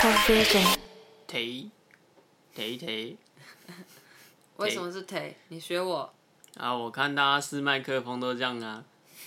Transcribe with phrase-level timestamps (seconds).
[0.00, 0.06] 忒
[1.26, 1.68] 忒
[2.56, 3.16] 忒
[4.56, 5.34] 为什么是忒？
[5.48, 6.10] 你学我，
[6.56, 6.74] 啊！
[6.74, 8.82] 我看大家试麦克风都这样啊，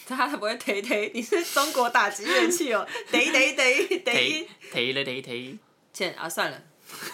[0.08, 1.12] 他才不会忒忒。
[1.14, 4.48] 你是中国打击乐器哦，忒忒忒忒忒。
[4.74, 5.58] 忒了忒忒。
[5.94, 6.60] 欠啊，算了，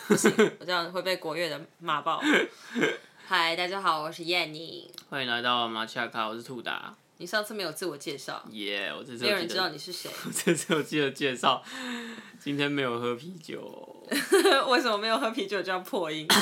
[0.07, 2.21] 不行， 我这样会被国乐的骂爆。
[3.27, 4.89] 嗨，大家好，我是燕妮。
[5.09, 6.95] 欢迎来到马恰卡，我是兔达。
[7.21, 11.61] 你上次没有自我介绍，耶、我这次没有人知道，你是谁， 我这次有记得介绍。
[12.39, 13.61] 今天没有喝啤酒，
[14.69, 16.25] 为什么没有喝啤酒就要破音？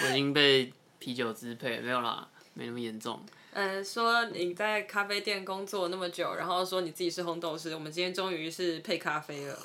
[0.00, 3.20] 我已经被啤酒支配，没有啦，没那么严重。
[3.52, 9.58] 呃，说你在咖啡店工作那么久，然后说你自己是烘豆师，我们今天终于是配咖啡了。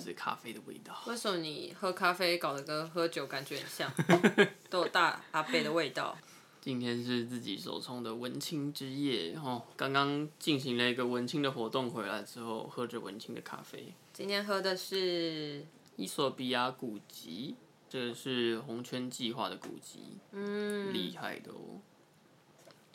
[0.00, 0.98] 这是咖啡的味道。
[1.06, 3.92] 为什么你喝咖啡搞得跟喝酒感觉很像，
[4.70, 6.16] 都有大阿贝的味道？
[6.60, 13.94] 今天是自己手冲的文青之夜哦，刚刚进行了一个文青的活动回来之后，喝着文青的咖啡。
[14.12, 17.56] 今天喝的是，伊索比亚古籍，
[17.88, 21.80] 这个是红圈计划的古籍，嗯，厉害的哦。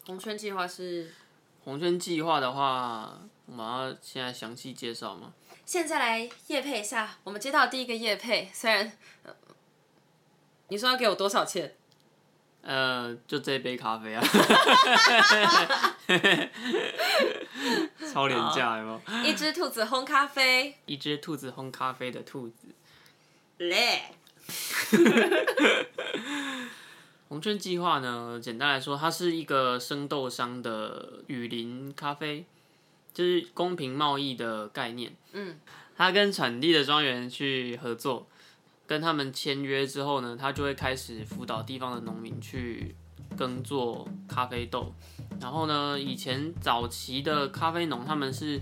[0.05, 1.11] 红圈计划是。
[1.63, 5.33] 红圈计划的话，我们要现在详细介绍吗？
[5.65, 8.91] 现在来夜配一下，我们接到第一个夜配，虽然，
[9.23, 9.33] 呃
[10.67, 11.75] 你说要给我多少钱？
[12.61, 14.23] 呃，就这杯咖啡啊，
[18.11, 19.01] 超廉价有没有？
[19.23, 22.69] 一只兔子烘咖啡，一只兔子烘咖啡的兔子。
[23.57, 24.05] 嘞，
[27.29, 32.45] 红圈计划呢，简单来说，它是一个生豆商的雨林咖啡，
[33.15, 35.15] 就是公平贸易的概念。
[35.31, 35.57] 嗯，
[35.95, 38.27] 他跟产地的庄园去合作，
[38.85, 42.93] 跟他们签约之后呢，他就会开始辅导地方的农民去
[43.37, 44.93] 耕作咖啡豆。
[45.39, 48.59] 然后呢，以前早期的咖啡农他们是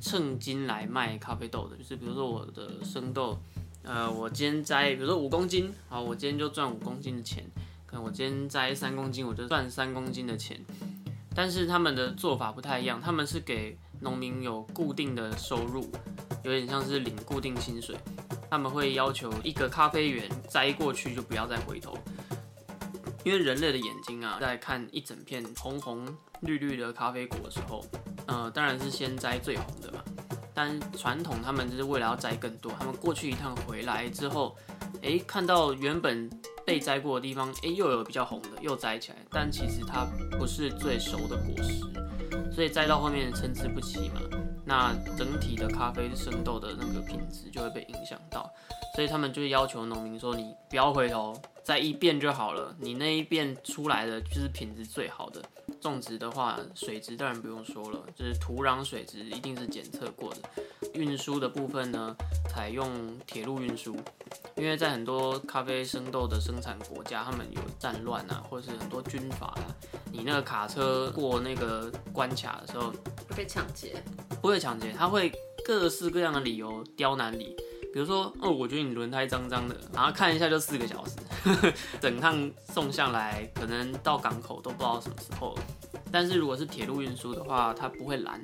[0.00, 3.36] 称斤来卖咖啡豆的，就是比如说我的生豆，
[3.82, 7.44] 呃，我今天摘，比如说五公斤，好，我今天就赚五公斤的钱。
[7.86, 10.64] 可能我今天摘三公斤，我就赚三公斤的钱。
[11.34, 15.90] 但是他们的做法不太一样，他们是给农民有固定的收入，
[16.42, 17.96] 有点像是领固定薪水。
[18.50, 21.96] 他们会要求一个咖啡园摘过去就不要再回头，
[23.22, 26.04] 因为人类的眼睛啊，在看一整片红红
[26.40, 27.84] 绿绿的咖啡果的时候，
[28.26, 30.02] 呃，当然是先摘最红的嘛。
[30.52, 34.56] 但传统他们就是为了要摘更多，他们过去一趟回来之后，
[35.02, 36.30] 诶，看到原本
[36.64, 40.06] 被摘过的地方，诶，又有比较红的，又摘起来，但其实它
[40.38, 44.20] 不是最熟的果实，所以摘到后面参差不齐嘛。
[44.64, 48.48] 那整体的咖啡生豆的那个品质就会被影响到，
[48.94, 51.34] 所以他们就要求农民说，你不要回头，
[51.64, 55.42] 摘一遍就好了，你那一遍出来的就是品质最好的。
[55.80, 60.38] 种植的话，水质当然不用说了，就是土壤水质一定是检测过的。
[60.94, 62.14] 运输的部分呢，
[62.48, 63.96] 采用铁路运输，
[64.56, 69.74] 因为在很多咖啡生豆的生产国家，他们有战乱啊，或者是很多军阀啊，
[70.12, 72.90] 你那个卡车过那个关卡的时候，
[73.28, 74.02] 会被抢劫。
[74.42, 75.30] 不会抢劫，他会
[75.64, 77.54] 各式各样的理由刁难你。
[77.92, 81.16] 比如说，哦，我觉得你轮胎脏脏的，然后看一下就四个小时，
[82.00, 85.62] 整趟送下来，可能到港口都不知道什么时候了。
[86.12, 88.40] 但是如果是铁路运输的话，它不会拦，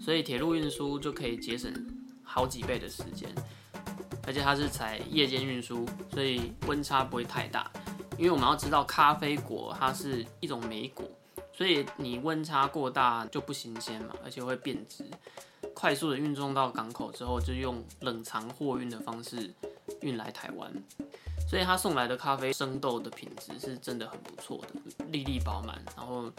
[0.00, 1.72] 所以铁路运输就可以节省
[2.22, 3.28] 好几倍的时间，
[4.26, 7.70] 而且它是采夜间运输，所以温差不会太大。
[8.16, 11.06] 因为我们要知道，咖啡果它是一种莓果，
[11.52, 15.04] 所以你温差过大就不新鲜嘛，而且会变质。
[15.78, 19.52] 快速的运送到港口之后，就用冷藏货运的方式
[20.00, 20.72] 运来台湾，
[21.46, 26.32] 所以他送来的咖啡生豆的品质是真的很不错的，粒粒饱满，然后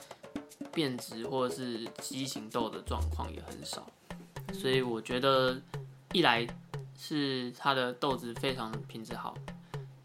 [0.74, 3.88] 变质或者是畸形豆的状况也很少，
[4.52, 5.56] 所以我觉得
[6.14, 6.46] 一来
[6.98, 9.36] 是它的豆子非常品质好，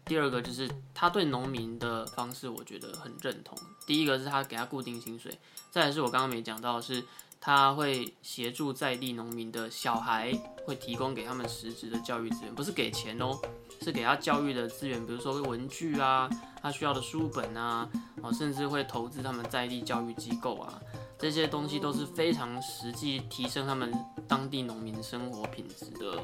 [0.05, 3.57] 第二个就是他对农民的方式，我觉得很认同。
[3.87, 5.35] 第一个是他给他固定薪水，
[5.71, 7.03] 再来是我刚刚没讲到的是。
[7.45, 10.31] 他会协助在地农民的小孩，
[10.65, 13.37] 会提供给他们实质的教育资源，不是给钱哦，
[13.81, 16.29] 是给他教育的资源，比如说文具啊，
[16.61, 17.89] 他需要的书本啊，
[18.21, 20.81] 哦，甚至会投资他们在地教育机构啊，
[21.19, 23.93] 这些东西都是非常实际提升他们
[24.25, 26.23] 当地农民生活品质的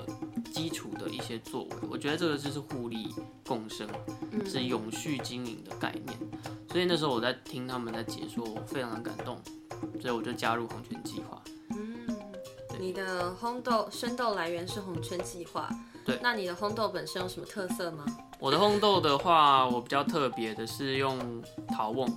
[0.54, 1.76] 基础的一些作为。
[1.90, 3.14] 我觉得这个就是互利
[3.46, 3.86] 共生，
[4.46, 6.18] 是永续经营的概念。
[6.72, 9.38] 所以那时候我在听他们在解说，我非常的感动。
[10.02, 11.42] 所以我就加入红圈计划。
[11.72, 12.08] 嗯，
[12.80, 15.70] 你的烘豆生豆来源是红圈计划。
[16.06, 16.18] 对。
[16.22, 18.06] 那你的烘豆本身有什么特色吗？
[18.40, 22.10] 我的烘豆的话，我比较特别的是用陶瓮，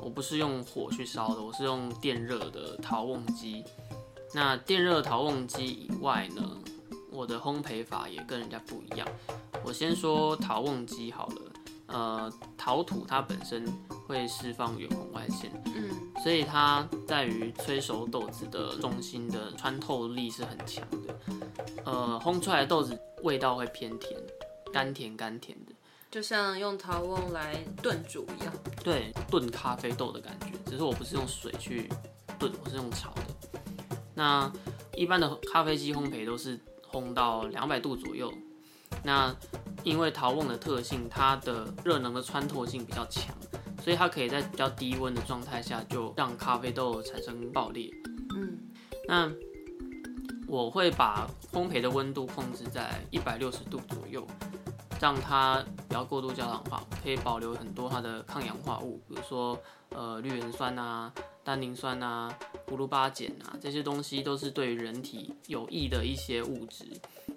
[0.00, 3.64] 我不是用火去烧的，我是用电热的陶瓮机。
[4.32, 6.42] 那电热陶瓮机以外呢，
[7.10, 9.06] 我的烘焙法也跟人家不一样。
[9.62, 11.52] 我先说陶瓮机好了，
[11.88, 13.64] 呃，陶土它本身
[14.10, 15.88] 会释放远红外线，嗯
[16.22, 21.14] 所以它在于催熟豆子的中心的穿透力是很强的。
[21.84, 24.20] 呃，烘出来的豆子味道会偏甜，
[24.72, 25.72] 甘甜甘甜的。
[26.10, 28.52] 就像用陶瓮来炖煮一样。
[28.82, 31.88] 对，炖咖啡豆的感觉，只是我不是用水去
[32.38, 33.22] 炖，我是用炒的。
[34.14, 34.52] 那
[34.94, 36.58] 一般的咖啡机烘焙都是
[36.90, 38.30] 烘到两百度左右。
[39.02, 39.34] 那
[39.84, 43.34] 因为陶瓮的特性，它的热能的穿透性比较强，
[43.80, 47.90] 所以它可以在比较低温的状态下就让咖啡豆产生爆裂。
[48.36, 48.58] 嗯
[49.08, 49.30] 那
[50.46, 54.26] 我会把烘焙的温度控制在一百六十度左右，
[55.00, 59.56] 让它不要过度焦糖化，可以保留很多它的抗氧化物，比如说
[59.90, 61.12] 呃绿原酸啊、
[61.44, 62.36] 单宁酸啊、
[62.66, 66.84] 葫芦巴碱啊这些东西都是对人体有益的一些物质，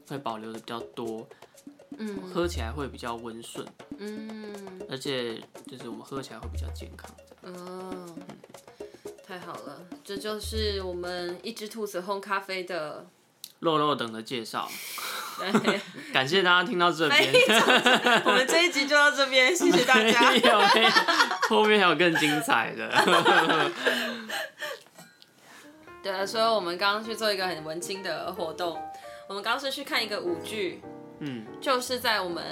[0.07, 1.27] 会保留的比较多，
[1.97, 3.65] 嗯喝起来会比较温顺，
[3.97, 5.35] 嗯而且
[5.69, 7.09] 就是我们喝起来会比较健康。
[7.41, 8.15] 哦，
[9.27, 13.05] 太好了，这就是我们一只兔子烘咖啡的。
[13.59, 14.69] 肉肉等的介绍，
[15.39, 15.79] 对，
[16.11, 17.31] 感谢大家听到这边。
[18.25, 20.31] 我们这一集就到这边， 谢谢大家。
[20.31, 20.89] 没有没有，
[21.47, 22.91] 后面还有更精彩的。
[26.03, 28.77] 对啊，所以我们刚刚去做一个很文青的活动，
[29.29, 30.81] 我们刚刚是去看一个舞剧，
[31.25, 32.43] 嗯，就是在我们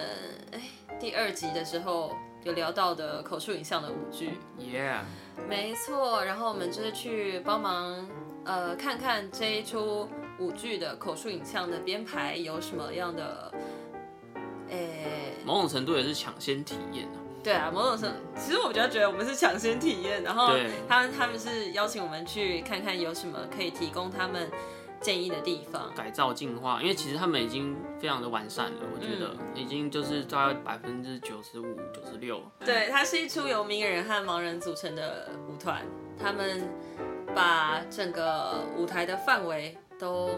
[0.53, 0.61] 哎
[0.97, 5.01] 第二集的时候有聊到的口述影像的舞剧，Yeah，
[5.49, 6.23] 没错。
[6.23, 8.07] 然后我们就是去帮忙
[8.45, 10.09] 呃看看这一出
[10.39, 13.53] 舞剧的口述影像的编排有什么样的，
[14.69, 17.19] 诶、某种程度也是抢先体验啊。
[17.43, 20.53] 对啊，某种程度其实我比较觉得我们是抢先体验，然后
[20.87, 24.49] 他们他们是邀请我们去看看有什么可以提供他们
[25.01, 25.91] 建议的地方。
[25.95, 32.41] 改造进化，因为其实他们已经非常的完善了，我觉得、已经就是大概百分之九十五、九十六。
[32.63, 35.83] 对，它是一出由名人和盲人组成的舞团，
[36.17, 36.69] 他们
[37.35, 40.29] 把整个舞台的范围都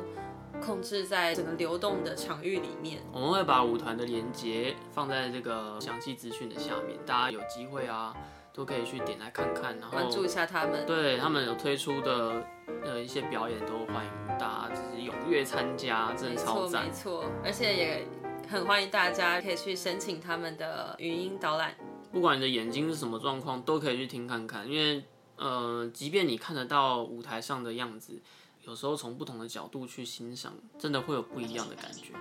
[0.61, 3.01] 控制在整个流动的场域里面。
[3.11, 8.15] 我们会把舞团的连接放在这个详细资讯的下面，大家有机会啊
[8.53, 10.85] 都可以去点来看看，然后关注一下他们。
[10.85, 12.45] 对他们有推出的
[12.83, 17.27] 呃一些表演都欢迎大家就是踊跃参加，真的超赞错没。
[17.29, 18.07] 错，而且也
[18.49, 21.75] 很欢迎大家可以去申请他们的语音导览。
[22.11, 25.03] 不管你的眼睛是什么状况，都可以去听看看，因为
[25.35, 28.21] 呃，即便你看得到舞台上的样子，
[28.61, 32.13] 有时候从不同的角度去欣赏，真的会有不一样的感觉。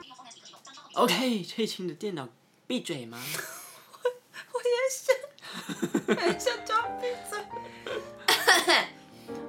[0.95, 2.29] OK，翠青的电脑
[2.67, 3.23] 闭嘴吗？
[5.53, 7.39] 很想叫闭嘴。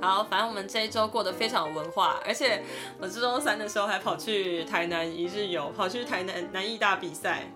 [0.04, 2.62] 好，反正我们这一周过得非常有文化，而且
[3.00, 7.50] 我这周三的时候还跑去台南一日游，跑去台南南艺大比赛。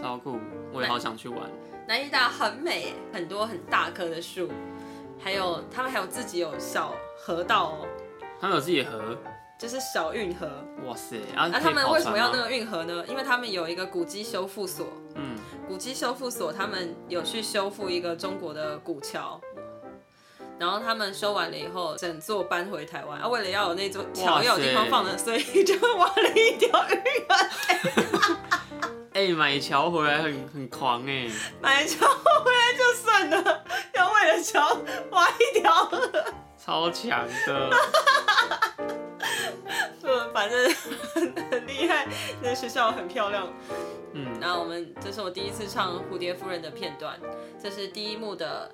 [0.00, 0.38] 超酷，
[0.72, 1.50] 我也好想去玩。
[1.88, 4.48] 南艺大很美，很多很大棵的树，
[5.18, 7.88] 还有他们还有自己有小河道哦，
[8.40, 9.18] 他们有自己的河，
[9.58, 10.48] 就是小运河。
[10.86, 11.16] 哇塞！
[11.36, 13.04] 啊，那、他们为什么要那个运河呢？
[13.08, 19.40] 因为他们有一个古迹修复所，嗯，古迹修复所他们有去修复一个中国的古桥。
[20.60, 23.26] 然后他们修完了以后，整座搬回台湾啊。
[23.26, 28.36] 为了要有那座桥要有地方放的，所以就挖了一条运河。
[29.14, 31.26] 哎、买桥回来很很狂哎、
[31.62, 33.64] 买桥回来就算了，
[33.96, 34.76] 要为了桥
[35.12, 36.12] 挖一条河。
[36.58, 37.70] 超强的。
[40.02, 40.74] 嗯，反正
[41.14, 42.06] 很 很厉害，
[42.42, 43.48] 那学校很漂亮。
[44.12, 47.18] 嗯，然后我们这是我第一次唱《蝴蝶夫人》的片段，
[47.62, 48.70] 这是第一幕的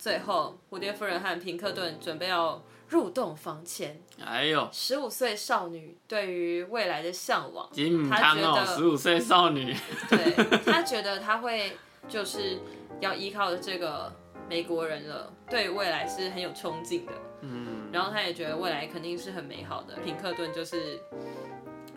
[0.00, 9.76] 最后，蝴蝶夫人和平克顿准备要入洞房前，哎呦，十五岁少女对于未来的向往，金母他汤哦，觉得十五岁少女，
[10.08, 10.32] 对
[10.64, 11.76] 她觉得她会
[12.08, 12.58] 就是
[13.00, 14.10] 要依靠这个
[14.48, 17.12] 美国人了，对未来是很有憧憬的。
[17.42, 19.96] 嗯，然后她也觉得未来肯定是很美好的。
[19.96, 20.98] 平克顿就是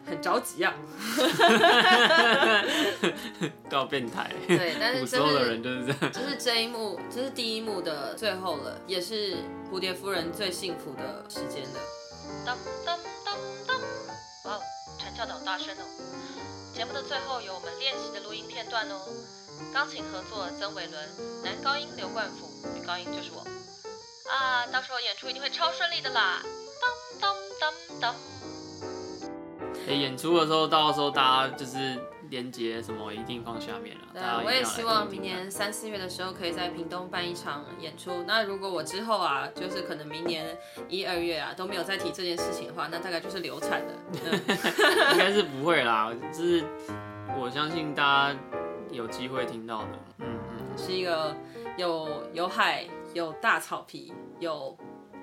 [0.06, 0.74] 很着急啊，
[3.70, 4.32] 够变态。
[4.48, 6.00] 对，但是这古时候的人就是这样。
[6.12, 9.38] 这是这一幕，这是第一幕的最后了，也是
[9.72, 11.80] 蝴蝶夫人最幸福的时间了。
[12.46, 13.36] 当当当
[13.68, 13.80] 当！
[14.46, 14.62] 哇哦，
[15.00, 15.84] 传教导大声哦！
[16.74, 19.00] 节目的最后有我们练习的录音片段哦。
[19.74, 21.08] 钢琴合作曾伟伦，
[21.44, 23.46] 男高音刘冠甫，女高音就是我。
[24.32, 26.42] 啊，到时候演出一定会超顺利的啦！
[26.82, 26.92] 当
[27.22, 28.16] 当当当！
[29.88, 32.00] 欸演出的时候，到时候大家就是
[32.30, 34.04] 连接什么一定放下面了。
[34.14, 38.24] 对我也希望明年三四月的时候可以在屏东办一场演出。
[38.26, 43.94] 那如果我之后啊，就是可能明年一二月啊都没有再提这件事情的话，那大概就是流产了。
[44.26, 44.42] 嗯
[45.14, 46.64] 应该是不会啦，就是
[47.40, 48.40] 我相信大家
[48.92, 50.00] 有机会听到的。
[50.20, 51.36] 嗯嗯，是一个
[51.78, 54.78] 有有海、有大草皮、有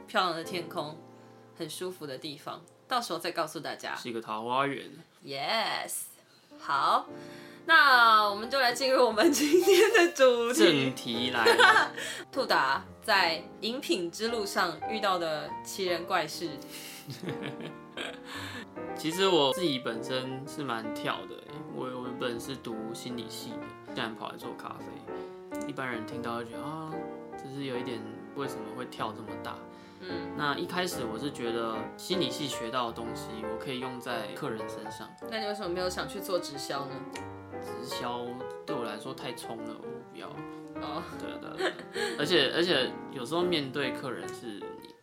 [0.07, 0.97] 漂亮的天空、
[1.57, 2.61] 很舒服的地方。
[2.91, 3.95] 到时候再告诉大家。
[3.95, 4.91] 是一个桃花源。
[5.25, 5.93] Yes，
[6.59, 7.07] 好，
[7.67, 10.95] 那我们就来进入我们今天的主题正。
[10.97, 11.93] 题来了，
[12.33, 16.51] 兔达在饮品之路上遇到的奇人怪事。
[18.97, 21.45] 其实我自己本身是蛮跳的欸，
[21.75, 24.85] 我我原本是读心理系的，现在跑来做咖啡。
[25.69, 26.91] 一般人听到就觉得啊，
[27.37, 28.01] 就是有一点
[28.35, 29.57] 为什么会跳这么大？
[30.01, 35.09] 嗯，那一开始我是觉得心理系学到的东西，我可以用在客人身上。
[35.31, 36.93] 那你为什么没有想去做直销呢？
[37.61, 38.25] 直销
[38.65, 40.29] 对我来说太冲了，我不要。
[40.83, 41.73] 哦，对啊对啊对啊，
[42.19, 44.95] 而且而且有时候面对客人是你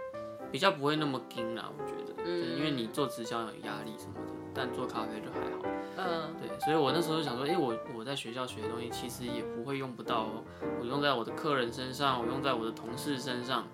[0.51, 5.71] 比较不会那么硬啦，我觉得，嗯就是因为你做直销有压力什么的，但做咖啡就还好。
[5.97, 10.43] 嗯，对，所以我那时候想说，哎、我我在学校学的东西其实也不会用不到哦，
[10.79, 13.67] 我用在我的客人身上，我用在我的同事身上，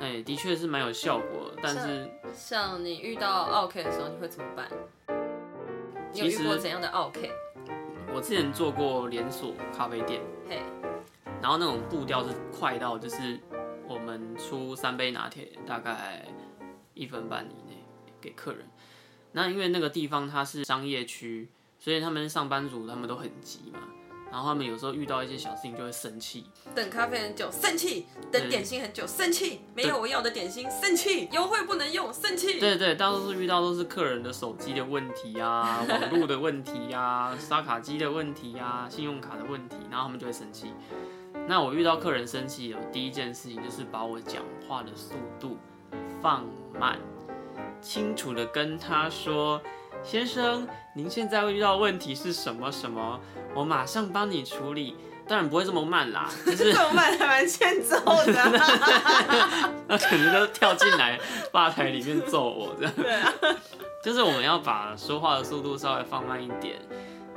[0.00, 4.66] 哎、的确是蛮有效果的，但是像你遇到 OK 的时候，你会怎么办？
[6.12, 7.30] 你有其实遇过怎样的 OK？
[8.12, 10.62] 我之前做过连锁咖啡店，嘿，
[11.42, 13.38] 然后那种步调是快到就是
[13.86, 16.26] 我们出三杯拿铁大概
[16.94, 17.84] 一分半以内
[18.20, 18.66] 给客人。
[19.32, 23.80] 那因为那个地方它是商业区，所以他们上班族他们都很急嘛，
[24.30, 26.46] 然后他们有时候遇到一些小事情就会生气。
[26.74, 32.60] 等咖啡很久，生气；等点心很久，生气；没有我要的点心，生气；优惠不能用，生气。
[32.60, 40.72] 对对，大多数遇到都是客人的手机的问题啊，网络的问题啊，刷卡机的问题啊，信用卡的问题，然后他们就会生气。
[41.48, 45.56] 那我遇到客人生气，有第一件事情就是把我讲话的速度
[46.22, 46.44] 放
[46.78, 46.98] 慢，
[47.80, 49.60] 清楚的跟他说
[50.02, 53.20] ：“先生，您现在遇到问题是什么什么？
[53.54, 54.96] 我马上帮你处理。”
[55.30, 58.32] 当然不会这么慢啦， 就是这么慢还蛮欠揍的。
[59.86, 61.16] 那可能都跳进来
[61.52, 62.92] 吧台里面揍我这样。
[62.98, 63.32] 对啊，
[64.02, 66.80] 就是我们要把说话的速度稍微放慢一点，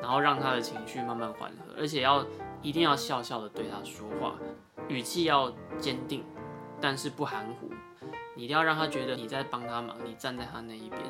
[0.01, 2.25] 然后让他的情绪慢慢缓和，而且要
[2.63, 4.33] 一定要笑笑的对他说话，
[4.87, 6.25] 语气要坚定，
[6.81, 7.69] 但是不含糊。
[8.35, 11.01] 你一定要让他觉得你在帮他忙，你站在他那一边。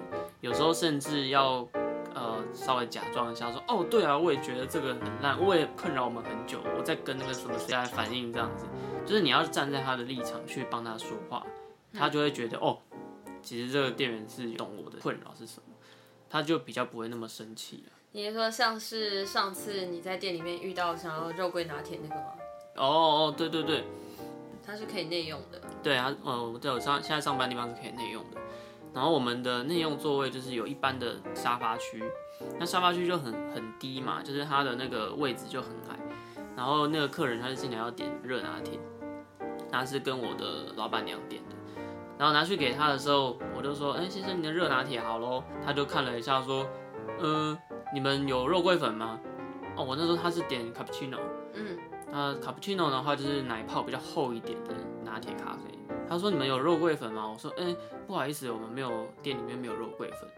[0.42, 1.68] 有时候甚至要
[2.14, 8.66] 呃稍微假装一下说，哦对啊，我也觉得这个很烂，我也困扰我们很久，我在跟那个什么谁来反映这样子。
[9.06, 11.46] 就是你要站在他的立场去帮他说话，
[11.94, 12.78] 他就会觉得哦，
[13.42, 15.76] 其实这个店员是懂我的困扰是什么，
[16.30, 17.92] 他就比较不会那么生气了。
[18.12, 22.28] 你是说像是上次你在店里面遇到想要肉桂拿铁那个吗？
[22.76, 23.84] 哦哦，对对对，
[24.66, 25.62] 它是可以内用的。
[25.82, 28.40] 对啊，呃，对我上现在上班地方是可以内用的。
[28.94, 32.04] 然后我们的内用座位就是有一般的沙发区，
[32.60, 36.00] 那沙发区就很很低嘛，就是它的那个位置就很矮。
[36.56, 38.80] 然后那个客人他是进来要点热拿铁，
[39.72, 41.56] 他是跟我的老板娘点的。
[42.16, 46.66] 然后拿去给他的时候，我就说：“哎、先生，你的热拿铁好喽。”他就看了一下，说
[47.20, 47.58] ：“嗯、
[47.92, 49.20] 你们有肉桂粉吗？”
[49.76, 51.18] 哦，我那时候他是点 cappuccino，
[51.56, 51.76] 嗯，
[52.16, 55.72] 那卡布奇诺的话就是奶泡比较厚一点的拿铁咖啡。
[56.08, 57.28] 他说你们有肉桂粉吗？
[57.28, 60.30] 我说哎、不好意思，我们没有店里面没有肉桂粉。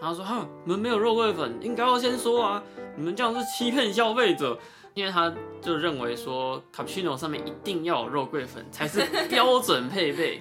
[0.00, 2.62] 他说哈，你们没有肉桂粉，应该要先说啊，
[2.96, 4.56] 你们这样是欺骗消费者。
[4.94, 10.40] 因为他就认为说卡布奇诺上面一定要有肉桂粉才是标准配备。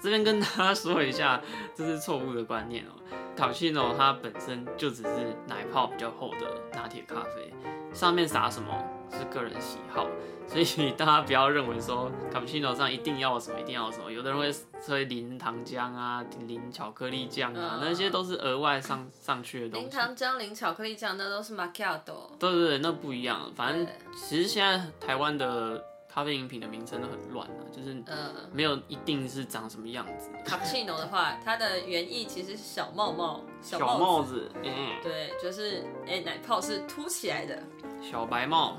[0.00, 1.40] 这边跟大家说一下，
[1.74, 2.92] 这是错误的观念哦、
[3.34, 7.52] 卡布奇诺它本身就只是奶泡比较厚的拿铁咖啡，
[7.92, 8.72] 上面撒什么
[9.10, 10.06] 是个人喜好，
[10.46, 14.10] 所以 大家不要认为说卡布奇诺上一定要什么，一定要什么。
[14.10, 14.52] 有的人会
[14.86, 19.86] 会淋糖浆啊，淋巧克力酱啊，嗯那些都是额外上上去的东西。
[19.86, 19.90] 淋。
[19.90, 22.36] 糖浆、零巧克力酱，那都是 macchiato。
[22.38, 23.50] 对对对，那不一样。
[23.54, 23.86] 反正
[24.16, 30.28] 其实现在台湾的咖啡饮品的名称都很乱啊，就是嗯没有一定是长什么样子。
[30.44, 37.62] ，cappuccino 的话，它的原意其实是小帽帽，小帽子，嗯，对，就是哎、奶泡是凸起来的
[38.02, 38.78] 小白帽，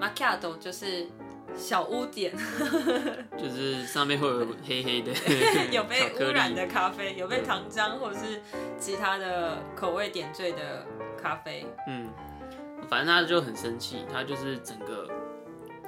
[0.00, 1.06] ，macchiato 就是
[1.54, 2.32] 小污点，
[3.36, 5.12] 就是上面会有黑黑的
[5.70, 8.40] 有被污染的咖啡，有被糖浆或者是
[8.78, 10.86] 其他的口味点缀的
[11.20, 11.66] 咖啡。
[11.88, 12.08] 嗯，
[12.88, 15.08] 反正他就很生气，他就是整个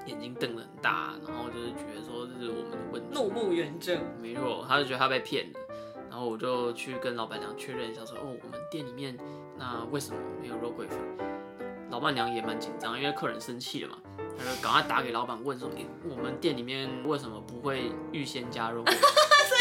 [0.07, 5.61] 眼睛瞪得很大，然后就是觉得说这是我们的问题，怒目圆睁，没错，他就觉得他被骗了，
[6.11, 9.19] 然然后我就去跟老板娘确认一下说，哦，我们店里面
[9.59, 10.97] 那为什么没有肉桂粉？
[11.95, 13.99] 老板娘也蛮紧张，因为客人生气了嘛，
[14.37, 18.99] 她就赶快打给老板问说，诶，我们店里面为什么不会预先加肉 所以？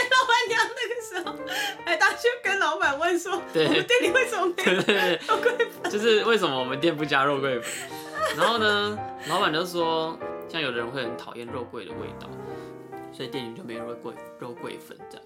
[0.09, 5.85] 老板娘那个时候还打去跟老板问说，对我们店里为什么没有对对对，肉桂粉？
[5.93, 7.87] 就是为什么我们店不加肉桂粉？
[8.35, 8.97] 然后呢，
[9.29, 10.17] 老板就说，
[10.49, 12.27] 像有的人会很讨厌肉桂的味道，
[13.11, 15.25] 所以店里就没有肉桂肉桂粉这样。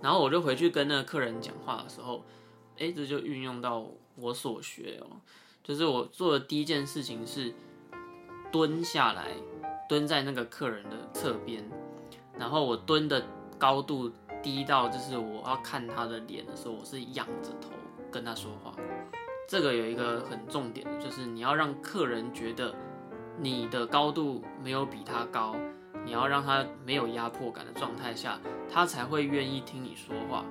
[0.00, 2.24] 然后我就回去跟那个客人讲话的时候，
[2.78, 3.84] 哎，这就运用到
[4.14, 5.18] 我所学哦，
[5.70, 7.54] 就是我做的第一件事情是
[8.50, 9.28] 蹲下来，
[9.88, 11.62] 蹲在那个客人的侧边，
[12.36, 13.24] 然后我蹲的
[13.56, 14.10] 高度
[14.42, 17.70] 低到就是我要看他的脸的时候，我是仰着头
[18.10, 18.74] 跟他说话。
[19.48, 22.74] 这个有一个很重点的，就是你要让客人觉得
[23.38, 25.54] 你的高度没有比他高，
[26.04, 30.44] 你要让他没有压迫感的状态下，他才会愿意听你说话。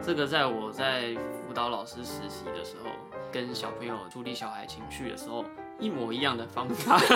[0.00, 1.14] 这个在我在
[1.44, 2.88] 辅导老师实习的时候，
[3.32, 5.44] 跟小朋友处理小孩情绪的时候，
[5.80, 7.00] 一模一样的方法。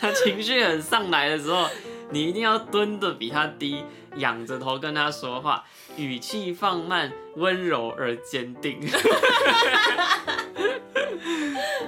[0.00, 1.68] 他情绪很上来的时候，
[2.10, 3.84] 你一定要蹲的比他低，
[4.16, 5.64] 仰着头跟他说话，
[5.96, 8.80] 语气放慢，温柔而坚定。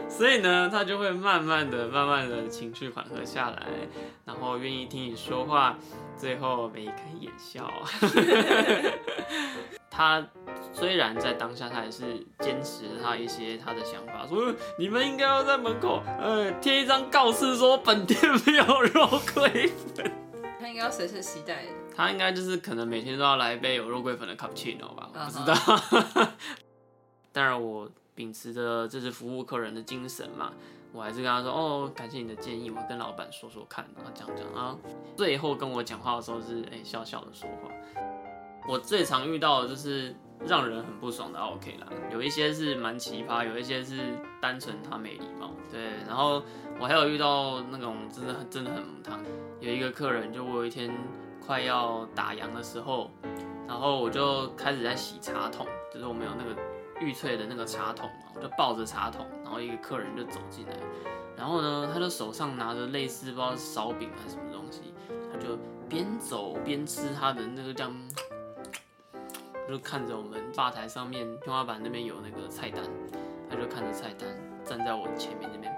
[0.09, 3.67] 所以呢，他就会慢慢的、慢慢的情绪缓和下来，
[4.25, 5.77] 然后愿意听你说话，
[6.17, 7.69] 最后眉开眼笑。
[9.91, 10.25] 他
[10.73, 20.11] 虽然在当下，他还是坚持他一些他的想法，说你们应该要在门口呃贴一张告示，说本店没有肉桂粉。
[20.61, 21.73] 他应该要随身携带的。
[21.97, 26.33] 他应该就是可能每天都要来一杯有肉桂粉的 cappuccino 吧，我不知嗯道。
[27.33, 30.53] 当然，我秉持着这是服务客人的精神嘛，
[30.93, 34.77] 我还是跟他说哦，感谢你的建议，我跟老板说说看，然后讲讲啊。
[35.17, 37.71] 最后跟我讲话的时候是哎、笑笑的说话。
[38.69, 40.15] 我最常遇到的就是
[40.47, 45.81] 让人很不爽的 OK 啦，有一些是蛮奇葩，有一些是单纯他没礼貌，对。
[46.07, 46.43] 然后
[46.79, 49.21] 我还有遇到那种真的很真的很母汤，
[49.61, 50.91] 有一个客人就我有一天
[51.45, 53.11] 快要打烊的时候，
[53.67, 56.59] 然后我就开始在洗茶桶，就是我们有那个
[57.01, 60.77] 玉翠的那个茶桶嘛，我就抱着茶桶，然后一个客人就走进来，
[61.37, 64.95] 然后呢，他就手上拿着类似不知道是烧饼还是什么东西，
[65.31, 67.93] 他就边走边吃他的那个这样，
[69.71, 72.83] 就看着我们吧台上面天花板那边有那个菜单，
[73.49, 74.29] 他就看着菜单
[74.65, 75.73] 站在我前面那边，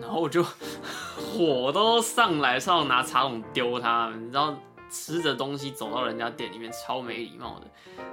[0.00, 0.42] 然后我就
[1.14, 4.56] 火都上来，上要拿茶桶丢他，你知道
[4.90, 7.66] 吃着东西走到人家店里面超没礼貌的。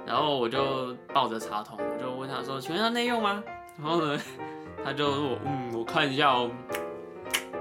[0.04, 3.42] 然后我就抱着茶桶，我就问他说：“请问要内用吗？”
[3.78, 4.20] 然后呢，
[4.84, 6.50] 他就我：“嗯，我看一下哦。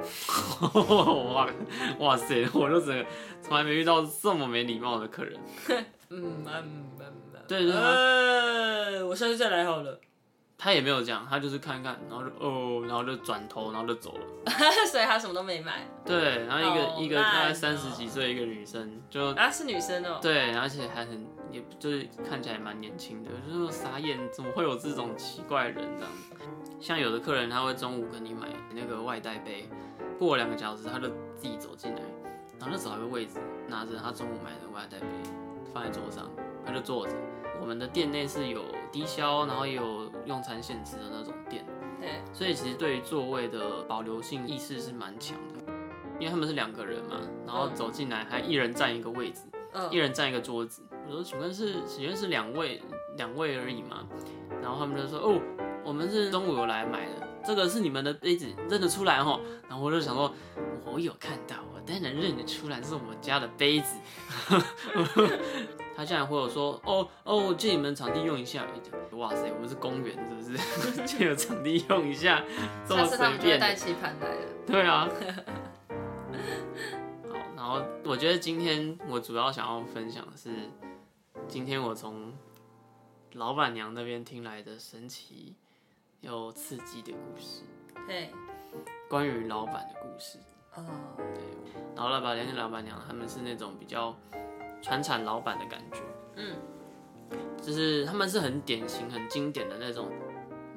[1.34, 1.48] ”哇
[2.00, 2.48] 哇塞！
[2.54, 3.06] 我就整个
[3.42, 5.40] 从来没遇到这么没礼貌的客人。
[6.10, 7.42] 嗯嗯嗯嗯。
[7.48, 10.00] 对对我下次再来好了。
[10.58, 14.26] 他也没有这样，他就是看看，然后就哦，然后就转头，然后就走了。
[14.90, 20.18] 所以他什么都没买对，然后一个、好一个大概三十几岁一个女生，就啊，是女生哦。
[20.22, 26.10] 对，而且还很，也就是看起来蛮年轻的，就是傻眼，怎么会有这种奇怪人这样？
[26.80, 29.68] 像有的客人他会中午跟你买那个外带杯，
[30.18, 32.02] 过两个小时他就自己走进来，
[32.60, 35.06] 然后就找一个位置，拿着他中午买的外带杯
[35.76, 36.32] 放在桌上，
[36.66, 37.14] 他就坐着。
[37.60, 41.66] 我们的店内是有低消，然后也有用餐限制的那种店，
[42.00, 45.74] 对，所以其实对于座位的保留性意识是蛮强的，
[46.18, 49.42] 因为他们是两个人嘛，然后走进来还一人占一个位置。
[49.74, 50.82] 嗯一人占一个桌子。
[51.06, 52.82] 我说请问是请问是两位
[53.18, 54.08] 两位而已吗？
[54.62, 55.42] 然后他们就说哦，
[55.84, 59.42] 我们是中午有来买的，这个是你们的杯子，认得出来哦。
[59.68, 60.32] 然后我就想说，
[60.86, 63.96] 我有看到，我当然认得出来，这是我们家的杯子。
[65.96, 68.66] 他竟然会有说哦哦，借你们场地用一下。
[69.14, 70.58] 哇塞，我们是公园是不是？
[71.08, 72.44] 借个场地用一下，
[72.86, 73.58] 这么随便？
[73.60, 74.48] 带棋盘来了。
[74.68, 75.08] 对啊。
[77.30, 80.50] 好，然后我觉得今天我主要想要分享的是，
[81.48, 82.34] 今天我从
[83.34, 85.56] 老板娘那边听来的神奇
[86.20, 87.64] 又刺激的故事，
[88.06, 88.32] 对，
[89.08, 90.40] 关于老板的故事。
[90.78, 90.84] 哦，
[91.96, 94.16] 然后老板娘跟老板娘他们是那种比较
[94.82, 96.00] 传产老板的感觉，
[96.36, 96.56] 嗯，
[97.62, 100.10] 就是他们是很典型、很经典的那种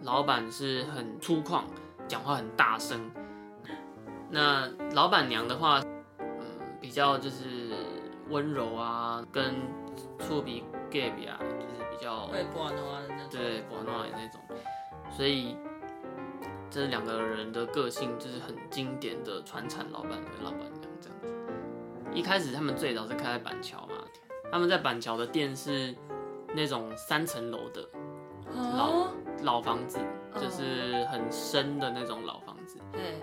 [0.03, 1.63] 老板，是很粗犷，
[2.07, 3.11] 讲话很大声。
[4.31, 5.81] 那老板娘的话，
[6.19, 6.37] 嗯，
[6.81, 7.73] 比较就是
[8.29, 9.55] 温柔啊，跟
[10.19, 13.29] 触鼻 gay 啊，就是比较会波诺啊的那种。
[13.31, 14.41] 对博诺的那种，
[15.11, 15.57] 所以
[16.71, 21.29] 这两个人的个性就是很经典的传产老板跟老板娘这样子。
[22.13, 23.97] 一开始他们最早是开在板桥嘛，
[24.51, 25.95] 他们在板桥的店是
[26.55, 27.87] 那种三层楼的
[28.55, 29.99] 哦，老房子，
[30.41, 32.79] 就是很深的那种老房子。
[32.93, 33.21] 对，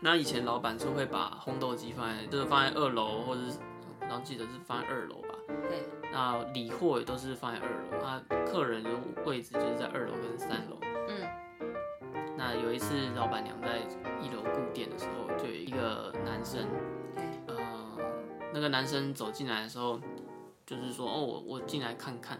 [0.00, 3.58] 那以前老板是会把烘豆机放在，就是放在二楼，或者是
[4.00, 5.28] 然后记得是放在二楼吧。
[5.68, 8.90] 对，那理货也都是放在二楼，那客人的
[9.24, 10.78] 位置就是在二楼跟三楼。
[12.54, 13.78] 有一次老板娘在
[14.20, 16.66] 一楼顾店的时候，就有一个男生，
[18.52, 20.00] 那个男生走进来的时候，
[20.64, 22.38] 就是说哦，我我进来看看，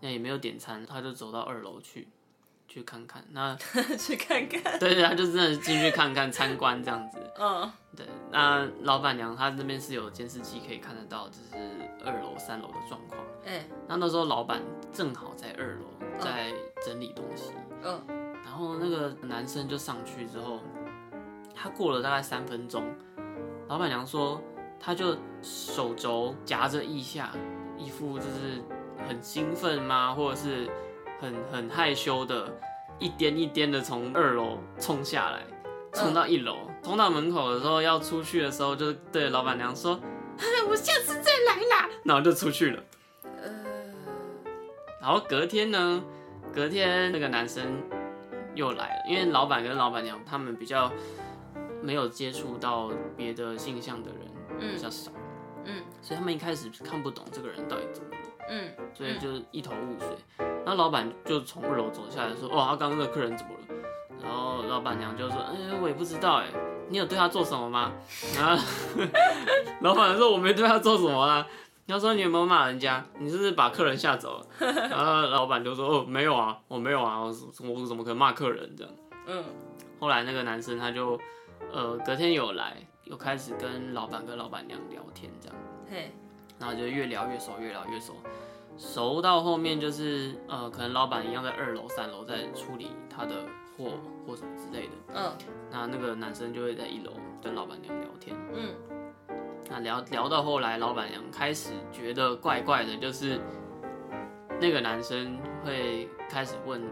[0.00, 2.08] 那也没有点餐，他就走到二楼去
[2.66, 3.24] 去看看。
[3.30, 3.54] 那
[3.98, 7.18] 去看看，对对，他就真的进去看看参观这样子。
[7.38, 11.56] 嗯，对，那老板娘她那边是有监视器可以看得到，就是
[12.04, 13.20] 二楼、三楼的状况。
[13.44, 15.86] 哎，那那时候老板正好在二楼
[16.18, 16.52] 在
[16.84, 17.52] 整理东西，
[17.82, 18.21] 嗯，然
[18.62, 20.60] 然后那个男生就上去之后，
[21.52, 22.84] 他过了大概三分钟，
[23.68, 24.40] 老板娘说
[24.78, 27.32] 他就手肘夹着腋下，
[27.76, 28.62] 一副就是
[29.08, 30.70] 很兴奋吗，或者是
[31.20, 32.56] 很很害羞的，
[33.00, 35.42] 一颠一颠的从二楼冲下来，
[35.92, 39.98] 冲到一楼，冲到门口的时候要出去的时候，就对老板娘说：“，
[40.70, 42.80] 我下次再来啦。”然后就出去了。
[45.00, 46.00] 然后隔天呢，
[46.54, 47.64] 隔天那个男生
[48.54, 50.90] 又来了，因为老板跟老板娘他们比较
[51.82, 54.20] 没有接触到别的性向的人，
[54.60, 55.10] 嗯比较少，
[55.64, 58.16] 嗯所以他们一开始看不懂这个人到底怎么了，
[58.50, 60.08] 嗯，所以就一头雾水。
[60.64, 63.82] 然后老板就从二楼走下来说：“哦，他刚刚那个客人怎么了？”
[64.22, 66.46] 然后老板娘就说：“哎、我也不知道哎，
[66.88, 67.90] 你有对他做什么吗？”
[68.38, 68.64] 然后
[69.82, 71.44] 老板说：“我没对他做什么啊。”
[71.88, 73.04] 他说：“你有没有骂人家？
[73.18, 74.46] 你是不是把客人吓走了？”
[74.90, 78.92] 然后老板就说：“哦，没有啊，我没有啊，我我怎么可能骂客人这样
[79.26, 79.44] 嗯，？”
[80.00, 81.18] 后来那个男生他就
[81.72, 85.56] 呃隔天有来，又开始跟老板跟老板娘聊天这样，
[85.90, 86.12] 嘿，
[86.58, 88.14] 然后就越聊越熟，越聊越熟，
[88.78, 93.34] 熟到后面就是呃可能老板一样在二楼、三楼在处理他的
[93.76, 93.92] 货
[94.26, 95.32] 或什么之类的，嗯
[95.70, 98.36] 那那个男生就会在一楼跟老板娘聊天。
[98.54, 98.74] 嗯，
[99.68, 103.40] 那聊聊到后来，老板娘开始觉得怪怪的，就是
[104.60, 106.82] 那个男生会开始问，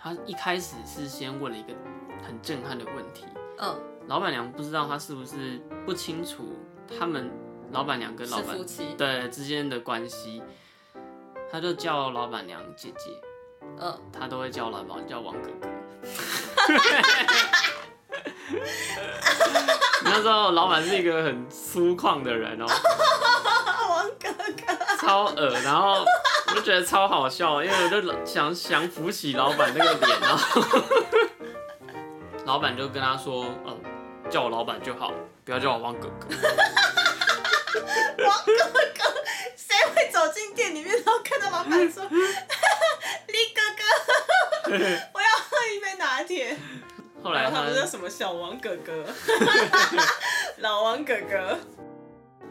[0.00, 1.74] 他一开始是先问了一个
[2.22, 3.24] 很震撼的问题，
[3.58, 6.56] 嗯，老板娘不知道他是不是不清楚
[6.98, 7.30] 他们
[7.72, 8.56] 老板娘跟老板
[8.96, 10.42] 对之间的关系，
[11.50, 13.10] 他就叫老板娘姐姐，
[13.78, 15.68] 嗯，他都会叫老板叫王哥哥。
[20.04, 22.66] 那时候老板是一个很粗犷的人哦、
[23.88, 26.04] 王哥哥，超恶，然后
[26.48, 30.62] 我就觉得超好笑，因为我就想想扶起老板那个脸，然后
[32.46, 33.76] 老板就跟他说，呃，
[34.30, 35.12] 叫我老板就好，
[35.44, 36.26] 不要叫我王哥哥。
[38.24, 39.04] 王哥哥
[39.56, 42.02] 谁会走进店里面，然后看到老板说
[43.28, 43.82] ：“李哥哥，
[44.68, 45.09] 我要喝一杯拿铁。”
[47.30, 49.04] 后来他们叫什么小王哥哥，
[50.58, 51.56] 老王哥哥，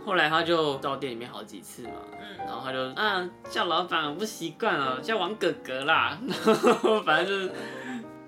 [0.06, 2.38] 后来他就到店里面好几次嘛，嗯。
[2.38, 7.52] 然后他就啊叫老板我不习惯哦，叫王哥哥啦， 然后反正就是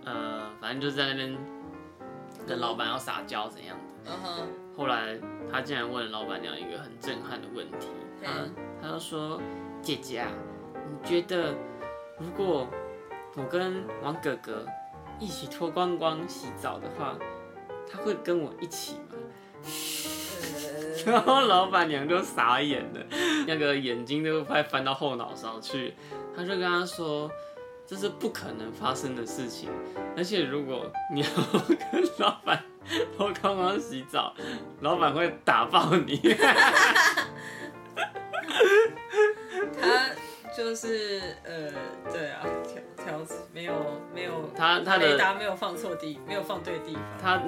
[0.06, 1.38] 呃反正就在那边
[2.46, 4.12] 跟老板要撒娇怎样的。
[4.12, 5.18] 嗯哼，后来
[5.52, 7.88] 他竟然问老板娘一个很震撼的问题，
[8.22, 9.40] 他嗯他就说
[9.82, 10.28] ：“姐姐啊，
[10.76, 11.54] 你觉得
[12.20, 12.68] 如果
[13.38, 14.66] 我跟王哥哥
[15.22, 17.16] 一起脱光光洗澡的话，
[17.90, 19.16] 他会跟我一起吗？”
[21.06, 23.00] 然后老板娘就傻眼了，
[23.48, 25.94] 那个眼睛都快翻到后脑勺去。
[26.36, 27.30] 他就跟他说
[27.86, 29.70] ：“这是不可能发生的事情，
[30.18, 31.28] 而且如果你要
[31.92, 32.64] 跟老板
[33.16, 34.34] 脱光光洗澡，
[34.82, 36.20] 老板会打爆你。”
[39.80, 40.10] 他
[40.56, 41.72] 就是呃，
[42.12, 44.01] 对啊，条条子没有，
[44.62, 47.04] 他他的雷达没有放错地，没有放对地方。
[47.20, 47.42] 他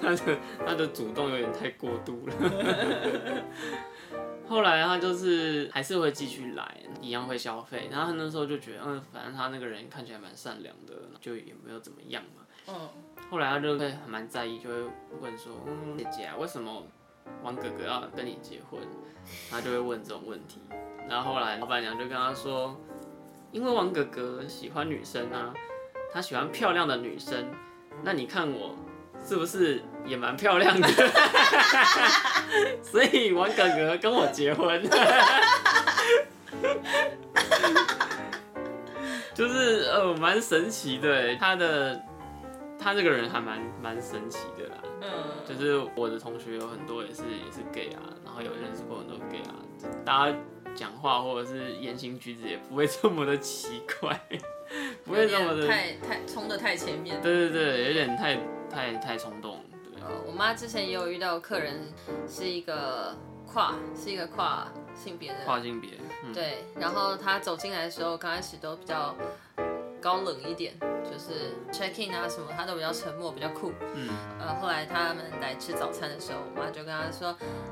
[0.00, 3.42] 他的他的主动有点太过度了。
[4.48, 7.88] 后来他就是还是会继续来，一样会消费。
[7.90, 12.44] 然后他那时候就觉得，嗯，反正他那个人看起来蛮善良的，就也没有怎么样嘛。
[12.68, 12.88] 嗯，
[13.28, 14.76] 后来他就会蛮在意，就会
[15.20, 16.86] 问说，嗯，姐姐啊，为什么
[17.42, 18.80] 王哥哥要跟你结婚？
[19.50, 20.60] 他就会问这种问题。
[21.08, 22.80] 然后后来老板娘就跟他说，
[23.50, 25.52] 因为王哥哥喜欢女生啊，
[26.12, 27.50] 他喜欢漂亮的女生。
[28.02, 28.74] 那你看我
[29.24, 30.88] 是不是也蛮漂亮的？
[32.82, 34.82] 所以王哥哥跟我结婚，
[39.34, 42.00] 就是呃蛮神奇的欸，他的
[42.78, 44.82] 他这个人还蛮蛮神奇的啦。
[45.00, 45.08] 嗯，
[45.46, 49.54] 就是我的同学有很多也是也是 gay 啊，然后有认识过很多 gay 啊，
[50.04, 50.36] 大家
[50.74, 54.20] 讲话或者是言行举止也不会这么的奇怪，
[55.04, 57.20] 不会有这么的，太太冲的太前面。
[57.20, 58.38] 对对对，有点太
[58.70, 61.92] 太太冲动，对，呃，我妈之前也有遇到客人
[62.28, 63.14] 是一个
[63.46, 65.90] 跨是一个跨性别的，跨性别，
[66.24, 69.14] 嗯，对，然后她走进来的时候，刚开始都比较
[70.02, 73.72] 高冷一点，就是 check in 啊什么，他都比较沉默，比较酷。
[73.94, 74.08] 嗯，
[74.40, 77.28] 呃，后来他们来吃早餐的时候，我妈就跟他说：“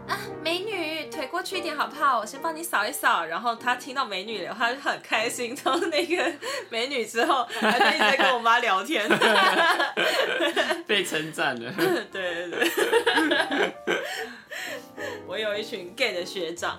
[0.06, 2.20] 啊，美女，腿过去一点好不好？
[2.20, 5.54] 我先帮你扫一扫。” 然后他听到美女了，他就很开心。
[5.56, 6.32] 从那个
[6.68, 9.08] 美女之后，她就一直在跟我妈聊天。
[10.86, 12.04] 被称赞了，对
[12.48, 13.72] 对对，
[15.26, 16.78] 我有一群 gay 的学长，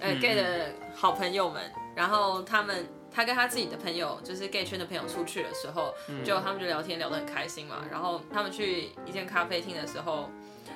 [0.00, 1.62] 呃、嗯 gay 的好朋友们，
[1.94, 7.84] 然后他们他跟他自己的朋友，就是 gay 圈的朋友出去的时候，嗯就他们就聊天聊得很开心嘛。
[7.90, 10.30] 然后他们去一间咖啡厅的时候，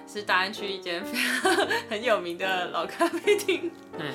[0.06, 3.70] 是大安区一间非常 很有名的老咖啡厅。
[3.98, 4.12] 嗯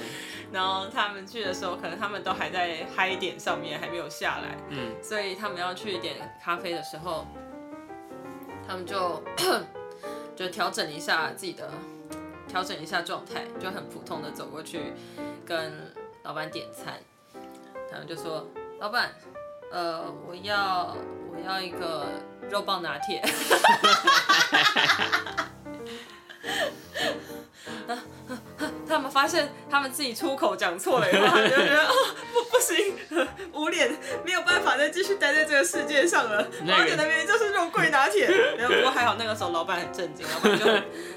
[0.51, 4.57] 然后他们去的时候，可能他们都还在嗨点上面，还没有下来。
[4.69, 7.25] 嗯所以他们要去点咖啡的时候，
[8.67, 9.23] 他们就
[10.35, 11.71] 就调整一下自己的，
[12.49, 14.93] 调整一下状态，就很普通的走过去
[15.45, 15.71] 跟
[16.23, 16.99] 老板点餐。
[17.91, 18.47] 他们就说
[18.79, 19.11] ：“老板，
[19.71, 20.95] 呃，我要
[21.29, 22.07] 我要一个
[22.49, 23.21] 肉棒拿铁。
[28.87, 31.93] ”他们发现他们自己出口讲错了以后，他就觉得哦
[32.33, 32.93] 不不行，
[33.53, 33.89] 无脸
[34.25, 36.45] 没有办法再继续待在这个世界上了。
[36.65, 38.27] 那个我点的明明就是肉桂拿铁，
[38.57, 40.65] 然后不过还好那个时候老板很震惊，老板就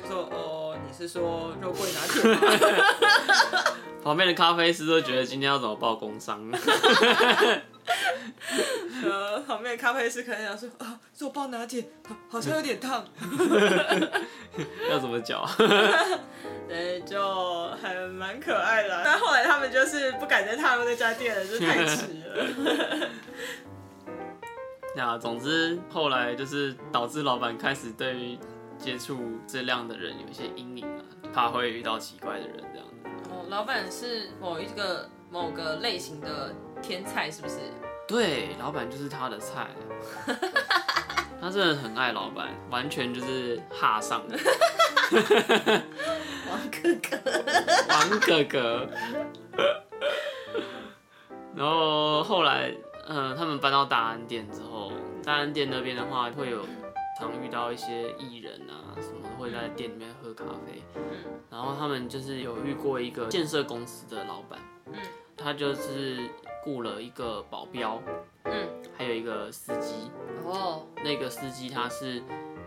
[0.08, 2.40] 说哦你是说肉桂拿铁吗？
[4.04, 6.38] 旁边的咖啡师都觉得今天要怎么报工伤，
[9.02, 13.02] 呃，旁边的咖啡师可能想说啊肉棒拿铁好好像有点烫，
[14.90, 15.48] 要怎么搅？
[16.68, 23.08] 对，就还蛮可爱的啊、但后来他们就是不敢再踏入那家店了，就是太迟了。
[24.96, 28.38] 那总之后来就是导致老板开始对于
[28.78, 31.00] 接触这样的人有一些阴影啊，
[31.32, 32.94] 怕会遇到奇怪的人这样子。
[33.44, 37.56] 哦，老板是某一个某个类型的天菜，是不是？
[38.08, 39.68] 对，老板就是他的菜，
[41.40, 44.36] 他真的很爱老板，完全就是哈上了
[46.50, 47.18] 王哥哥。
[47.88, 48.88] 王哥哥。
[51.56, 52.74] 然后后来，
[53.08, 54.92] 嗯、他们搬到大安店之后，
[55.24, 56.66] 大安店那边的话会有
[57.18, 60.82] 常遇到一些艺人啊什么的会在店里面喝咖啡，
[61.50, 64.94] 然后他们就是有遇过一个建设公司的老板，嗯。
[65.36, 66.30] 他就是
[66.62, 68.00] 雇了一个保镖，
[68.44, 70.08] 嗯，还有一个司机，
[70.44, 70.86] 哦。
[71.02, 72.22] 那个司机他是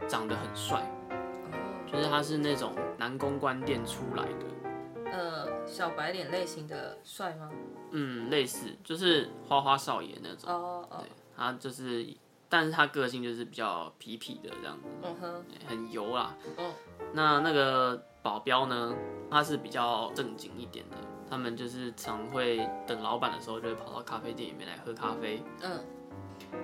[0.06, 7.50] 长得很帅，哦，就是他是那种男公关店出来的，呃，小白脸类型的帅吗？
[7.92, 10.98] 嗯，类似就是花花少爷那种，哦哦。
[11.00, 12.06] 对，他就是，
[12.50, 16.36] 但是他个性就是比较痞痞的这样子，嗯哼，很油啦。
[16.58, 16.72] 哦
[17.14, 18.94] 那那个保镖呢，
[19.32, 20.98] 他是比较正经一点的，
[21.30, 25.42] 他们就是常会等老板的时候，就会跑到咖啡店里面来喝咖啡。
[25.64, 25.80] 嗯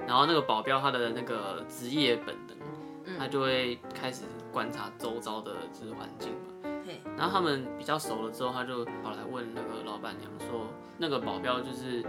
[0.08, 2.58] 然后那个保镖他的那个职业本能，
[3.06, 6.70] 嗯他就会开始观察周遭的就是环境嘛。
[6.86, 10.68] 嘿，然后他们比较熟了之后，他就跑来问那个老板娘说，
[10.98, 12.04] 那个保镖就是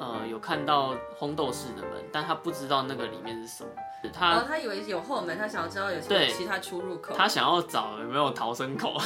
[0.00, 3.70] 呃有看到烘豆室的门，但他不知道那个里面是什么，
[4.12, 7.14] 他、哦，他以为有后门，他想要知道有对其他出入口。
[7.14, 8.96] 他想要找有没有逃生口，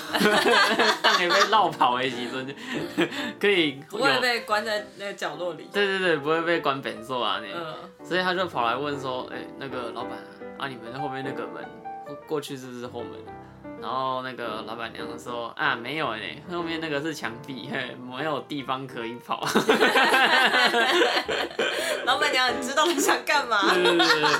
[1.02, 2.56] 但也被绕跑的时阵，
[3.40, 5.68] 可以 不会被关在那个角落里。
[5.72, 7.48] 对对对，不会被关本座啊那。
[7.52, 7.74] 嗯，
[8.06, 10.12] 所以他就跑来问说：“哎、那个老板
[10.58, 11.64] 啊，你们后面那个门
[12.06, 13.34] 过过去是不是后门啊？”
[13.84, 19.44] 然后那个老板娘说：“啊，没有哎，后面那个是墙壁，嘿，没有地方可以跑。
[22.06, 23.74] 老板娘，你知道他想干嘛？
[23.74, 24.30] 对对对对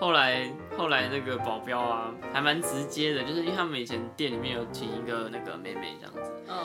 [0.00, 6.56] 后来后来那个保镖啊，还蛮直接的，就是因为他们以前店里面有请一个那个妹妹这样子，嗯，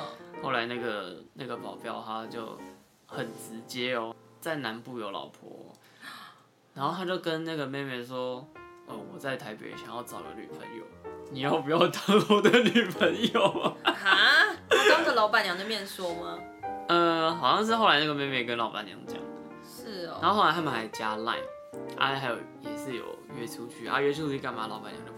[0.42, 2.58] 后来那个那个保镖他就
[3.06, 5.76] 很直接哦，在南部有老婆，
[6.74, 8.48] 然后他就跟那个妹妹说，
[8.90, 10.84] 呃，我在台北想要找个女朋友，
[11.32, 13.42] 你要不要当我的女朋友
[13.84, 13.96] 啊？
[14.90, 16.38] 当着老板娘的面说吗？
[16.88, 19.24] 呃，好像是后来那个妹妹跟老板娘讲的，
[19.64, 20.18] 是哦。
[20.22, 21.38] 然后后来他们还加 line，
[21.98, 23.04] 啊，还有也是有
[23.38, 24.66] 约出去，啊，约出去干嘛？
[24.68, 25.12] 老板娘就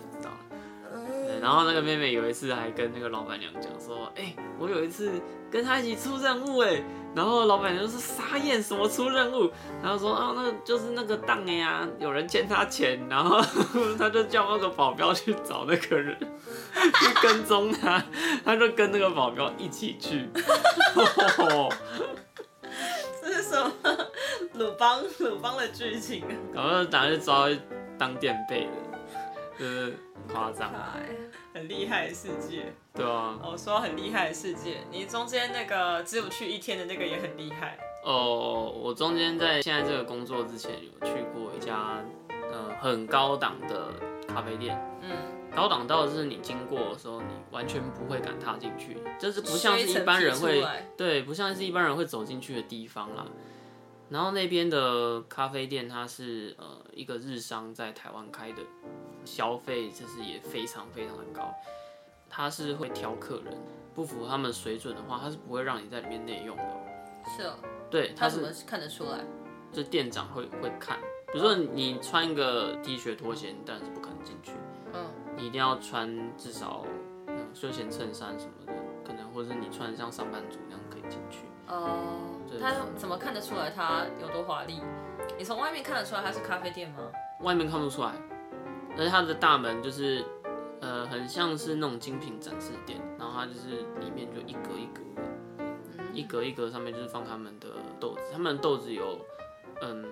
[1.41, 5.11] 然后那个妹妹有一次还跟那个老板娘讲说，哎、我有一次
[5.49, 6.83] 跟她一起出任务，哎，
[7.15, 9.49] 然后老板娘就是傻眼，什么出任务？
[9.81, 13.41] 然后说啊，那就是那个当哎呀，有人欠他钱，然后
[13.97, 18.03] 他就叫那个保镖去找那个人，去跟踪他，
[18.45, 20.29] 他就跟那个保镖一起去。
[23.19, 23.71] 这是什么
[24.53, 26.29] 鲁邦鲁邦的剧情啊？
[26.53, 27.49] 然后打去抓
[27.97, 28.71] 当垫背的，
[29.59, 31.09] 就是很夸张，哎，
[31.53, 32.73] 很厉害的世界。
[32.93, 33.37] 对啊。
[33.41, 37.77] 哦，说很厉害的世界，你中间那个只有去一天的那个也很厉害。
[38.03, 42.03] 哦，我中间在现在这个工作之前有去过一家
[42.51, 43.93] 呃很高档的
[44.27, 45.11] 咖啡店，嗯，
[45.55, 50.65] 高档到就是你经过的时候，你完全不会敢踏进去，就是不像是一般人会
[50.97, 53.25] 对，不像是一般人会走进去的地方啦。
[54.09, 58.61] 然后那边的咖啡店，它是呃一个日商在台湾开的，
[59.25, 61.53] 消费就是也非常非常的高。
[62.29, 63.57] 他是会挑客人，
[63.93, 66.77] 不符合他们水准的话，他是不会让你在里面内用的哦。
[67.35, 67.53] 是哦，
[67.89, 69.19] 对，他怎么看得出来？
[69.71, 70.97] 就店长会会看，
[71.31, 74.51] 比如说你穿一个 T 恤拖鞋，你当然是不可能进去，
[74.93, 75.05] 嗯，
[75.37, 76.85] 你一定要穿至少
[77.27, 78.73] 嗯休闲衬衫什么的，
[79.05, 81.45] 可能或者是你穿像上班族那样可以进去。
[81.67, 82.17] 哦，
[82.49, 84.81] 对他怎么看得出来他有多华丽？
[85.37, 87.09] 你从外面看得出来他是咖啡店吗？
[87.41, 88.13] 外面看不出来，
[88.97, 90.23] 而且它的大门就是
[90.79, 95.01] 呃很像是那种精品展示店，然后它就是里面就一格一格，
[96.13, 99.19] 一格一格上面就是放他们的豆子，他们豆子有
[99.81, 100.05] 嗯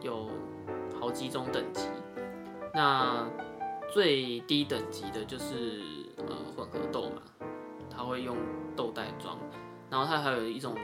[0.00, 0.28] 有
[0.98, 1.88] 好几种等级，
[2.72, 3.28] 那
[3.92, 5.82] 最低等级的就是
[6.26, 7.22] 呃混合豆嘛，
[7.90, 8.36] 它会用
[8.74, 9.38] 豆袋装，
[9.90, 10.74] 然后它还有一种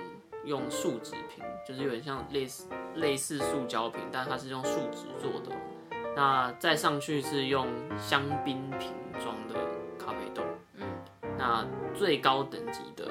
[0.44, 5.56] 用树脂瓶，就是有点像类似类似塑胶瓶，但它是用树脂做的。
[6.16, 7.66] 那再上去是用
[7.98, 9.54] 香槟瓶装的
[9.98, 10.42] 咖啡豆，
[10.74, 10.86] 嗯，
[11.38, 13.08] 那最高等级的，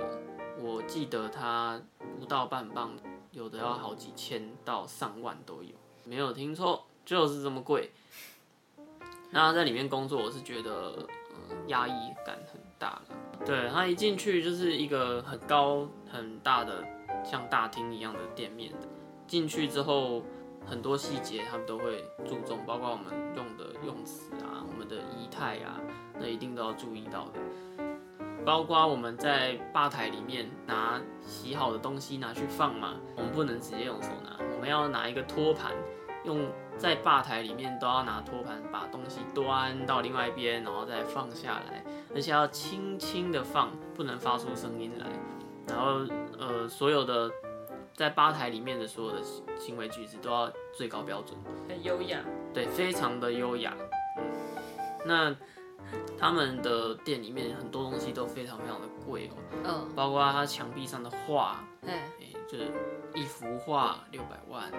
[0.61, 1.81] 我记得它
[2.19, 2.91] 不到半磅，
[3.31, 5.69] 有的要好几千到上万都有，
[6.03, 7.91] 没有听错，就是这么贵。
[9.31, 11.07] 那在里面工作，我是觉得，
[11.49, 13.01] 嗯，压抑感很大了。
[13.45, 16.83] 对，它一进去就是一个很高很大的
[17.23, 18.87] 像大厅一样的店面的，
[19.27, 20.23] 进去之后
[20.65, 25.79] 很多细节他们都会注重，包括我们用的用词啊，我们的仪态啊，
[26.19, 27.39] 那一定都要注意到的。
[28.45, 35.73] 包括我们在吧台里面拿洗好的东西拿去放嘛，我们不能直接用手拿，我们要拿一个托盘，
[36.23, 41.83] 用在吧台里面都要拿托盘把东西端到另外一边，然后再放下来，
[42.15, 45.07] 而且要轻轻的放，不能发出声音来。
[45.67, 45.99] 然后
[46.39, 47.29] 呃，所有的
[47.99, 49.21] 在吧台里面的所有的
[49.59, 51.37] 行为举止都要最高标准。
[51.67, 52.23] 很优雅。
[52.53, 53.75] 对，非常的优雅。
[54.17, 54.23] 嗯，
[55.05, 55.35] 那
[56.17, 59.35] 他们的店里面很多东西都非常非常的贵哦，
[59.65, 62.71] 嗯，包括他墙壁上的画，哎，哎，就是
[63.13, 64.71] 一幅画六百万，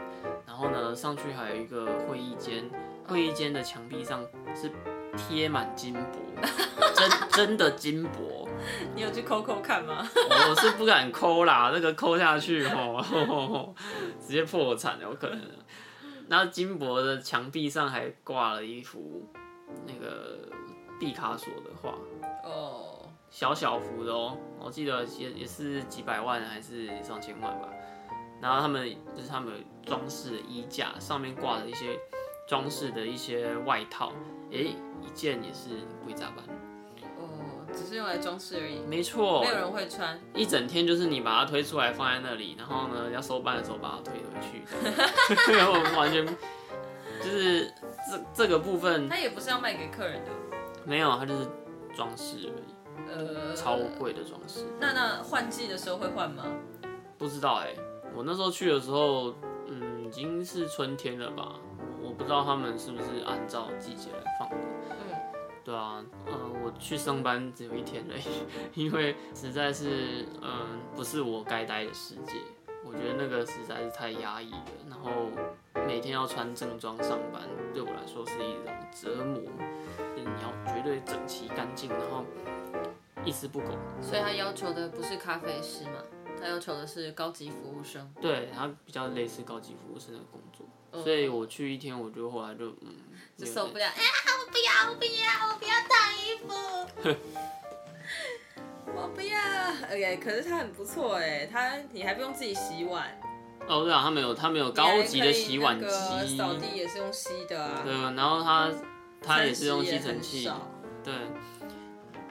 [0.47, 2.71] 然后呢上去还有一个会议间，
[3.07, 4.73] 会议间的墙壁上是
[5.17, 6.43] 贴满金箔，
[6.95, 8.49] 真 真的金箔，
[8.95, 10.07] 你有去抠抠看吗？
[10.51, 13.75] 我是不敢抠啦，那个抠下去吼，
[14.21, 15.41] 直接破产有可能。
[16.29, 19.29] 那金箔的墙壁上还挂了一幅
[19.87, 20.49] 那个
[20.99, 21.95] 毕卡索的画，
[22.45, 27.69] 哦，小小幅的哦，我记得也也是几百万还是上千万吧。
[28.41, 31.99] 然后他们就是他们有装饰的衣架，上面挂了一些
[32.49, 34.13] 装饰的一些外套，
[34.51, 34.75] 诶，
[35.07, 35.71] 一件也是
[36.05, 36.45] 贵炸版。
[37.19, 40.19] 哦，只是用来装饰而已，没错没，有人会穿。
[40.35, 46.25] 一整天就是你把它推出来放在那里，然后呢要收班的时候把它推回去， 然后完全
[47.23, 47.67] 就是
[48.11, 50.31] 这这个部分它也不是要卖给客人的。
[50.85, 51.47] 没有，它就是
[51.95, 54.65] 装饰而已，呃，超贵的装饰。
[54.81, 56.45] 那那换季的时候会换吗？
[57.19, 57.75] 不知道哎、
[58.17, 59.35] 我那时候去的时候，
[59.69, 61.57] 嗯，已经是春天了吧？
[62.03, 64.57] 我我不知道他们是不是按照季节来放的。
[65.71, 72.41] 嗯，对啊，呃，我去上班只有一天而已， 因为实在是，嗯，不是我该待的世界。
[72.83, 75.11] 我觉得那个实在是太压抑了，然后
[75.87, 77.43] 每天要穿正装上班，
[77.75, 79.41] 对我来说是一种折磨。
[80.17, 82.25] 你要绝对整齐干净，然后
[83.25, 83.67] 一丝不苟。
[84.01, 86.03] 所以他要求的不是咖啡师嘛，
[86.41, 88.11] 他要求的是高级服务生。
[88.21, 92.95] 对，他比较类似高级服务生的工作，嗯所以我去一天，我就后来就嗯，
[93.47, 93.93] 受不了，啊！
[94.41, 96.49] 我不要，我不要，我不要烫衣服，
[98.95, 99.39] 我不要。
[99.89, 103.19] OK，可是它很不错哎，它你还不用自己洗碗，
[103.69, 108.71] 哦，对啊，它没有它没有高级的洗碗机，扫地也是用吸的啊，对，然后它
[109.23, 110.51] 它也是用吸尘器，
[111.05, 111.15] 对，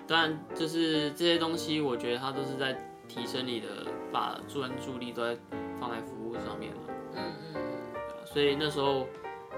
[0.07, 3.67] 但就是这些东西，我觉得它都是在提升你的，
[4.11, 5.39] 把专注力都在
[5.79, 6.81] 放在服务上面嘛，
[7.15, 7.68] 嗯嗯
[8.31, 9.07] 所以那时候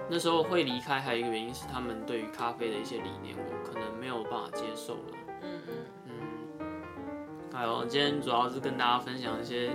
[0.10, 5.18] 那时候会离开，还有一个原因是他们对于咖啡的一些理念，我可能没有办法接受了。
[5.42, 5.74] 嗯嗯
[6.08, 6.14] 嗯
[7.54, 9.72] 还有今天主要是跟大家分享一些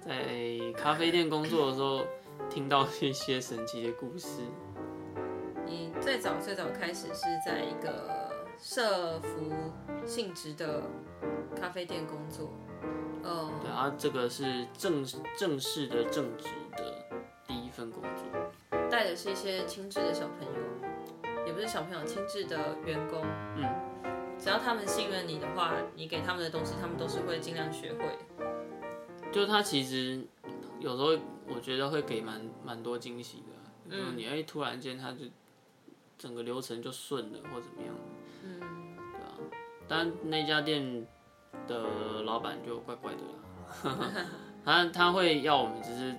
[0.00, 2.04] 在咖啡店工作的时候
[2.50, 4.42] 听到一些神奇的故事。
[5.66, 9.50] 你最早最早开始是在一个社服
[10.04, 10.82] 性质的
[11.58, 12.50] 咖啡店工作，
[13.22, 15.02] 哦，对啊，这个是正
[15.36, 17.03] 正式的正职的。
[18.94, 23.20] 带的是一些亲智的小朋友，也不是小朋友，亲智的员工。
[23.56, 23.64] 嗯，
[24.38, 28.16] 只要他们信任你的话，你给他们的东西，他们都是会尽量学会。
[29.32, 30.24] 就他其实
[30.78, 31.20] 有时候
[31.52, 33.52] 我觉得会给蛮蛮多惊喜的，
[33.88, 35.24] 嗯，你哎突然间他就
[36.16, 37.92] 整个流程就顺了或怎么样，
[38.44, 39.34] 嗯，对啊，
[39.88, 41.04] 但那家店
[41.66, 44.28] 的老板就怪怪的啦，
[44.64, 46.16] 他他会要我们只是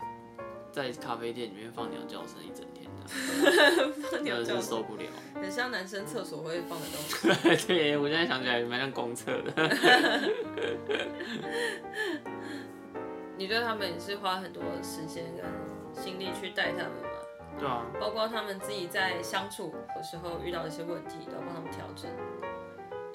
[0.75, 3.07] 在咖啡店里面放鸟叫声一整天的，
[4.11, 5.03] 放鸟叫受不了。
[5.33, 7.29] 很像男生厕所会放的东西。
[7.65, 9.53] 对，我现在想起来蛮像公厕的。
[13.37, 15.45] 你对他们也是花很多时间跟
[16.03, 17.09] 心力去带他们嘛，
[17.57, 22.11] 对啊，包括他们自己在相处的时候遇到一些问题，都要帮他们调整。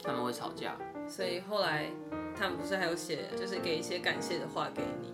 [0.03, 0.79] 他们会吵架。
[1.07, 1.91] 所以后来
[2.35, 5.13] 他们不是还有写，就是给一些感谢的话给你。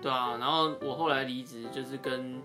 [0.00, 2.40] 对啊，然后我后来离职，就是跟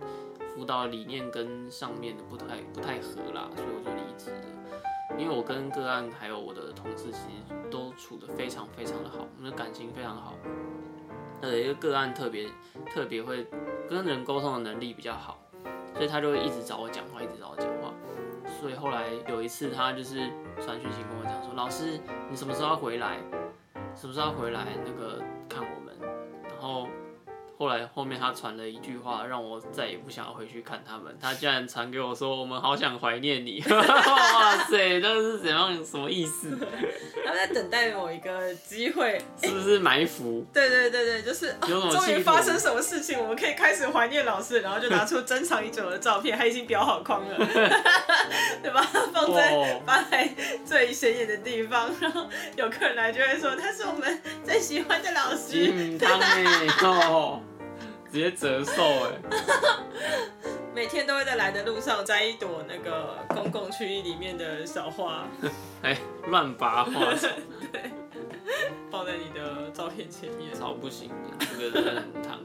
[0.56, 5.18] 辅导理念跟上面的不太不太合啦，所以我就离职了。
[5.18, 10.34] 因为我跟个案还有我的同事其实都处得非常非常的好，我们的感情非常好。
[11.42, 12.48] 呃，一个个案特别
[12.92, 13.46] 特别会
[13.88, 15.40] 跟人沟通的能力比较好，
[15.94, 17.94] 所以他就会一直找我讲话，一直找我讲话。
[18.60, 20.18] 所以后来有一次，他就是
[20.60, 22.00] 传讯息跟我讲说：“老师，
[22.30, 23.18] 你什么时候回来？
[23.96, 24.66] 什么时候回来？
[24.86, 25.94] 那个看我们。”
[26.44, 26.88] 然后
[27.58, 31.16] 后来后面他传了一句话，让我再也不想要回去看他们。
[31.22, 33.64] 他竟然传给我说：“我们好想怀念你。
[33.70, 35.74] ”哇塞，这是怎样？
[35.86, 36.58] 什么意思？
[37.26, 39.22] 他们在等待某一个机会。
[39.42, 40.46] 是不是埋伏？
[40.52, 47.38] 对对对对，就是、终于发生什么事情，我们可以开始怀念老师，然后就拿出珍藏已久的照片，他已经裱好框了，
[48.62, 48.82] 对吧？
[49.14, 50.28] 放在哦放在
[50.66, 52.28] 最显眼的地方，然后
[52.58, 55.52] 有客人来就会说他是我们最喜欢的老师。
[55.54, 56.44] 金汤哎
[56.82, 57.40] 哦，
[58.14, 59.18] 直接折寿哎。
[60.72, 65.28] 每天都会在来的路上摘一朵那个公共区域里面的小花，
[65.82, 65.98] 哎，
[66.28, 66.92] 乱拔花
[67.74, 67.90] 对，
[68.92, 70.54] 放在你的照片前面。
[70.54, 71.10] 草不行
[71.40, 72.40] 的，这个人很烫，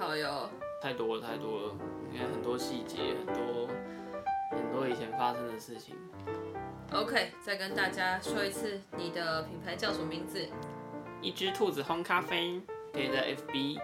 [0.00, 0.50] 好哟，
[0.82, 1.74] 太多了太多了，
[2.10, 3.68] 你看很多细节，很多
[4.50, 5.94] 很多以前发生的事情。
[6.92, 10.44] OK，再跟大家说一次，你的品牌叫什么名字？
[11.22, 12.60] 一只兔子烘咖啡，
[12.92, 13.78] 可以在 FB，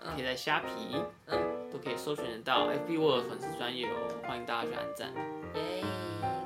[0.00, 1.38] 嗯可以在虾皮，嗯
[1.72, 2.68] 都可以搜寻得到。
[2.70, 5.12] FB 我有粉丝专业哦，欢迎大家去按赞。
[5.54, 5.82] 耶、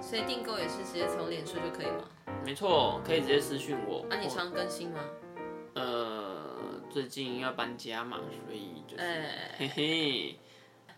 [0.01, 2.05] 所以订购也是直接从脸书就可以吗？
[2.45, 4.07] 没错，可以直接私讯我。
[4.09, 5.01] 那、啊你常更新吗？
[5.75, 10.39] 呃，最近要搬家嘛，所以就是、哎、嘿嘿，